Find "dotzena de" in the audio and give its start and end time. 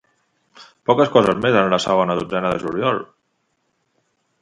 2.23-2.65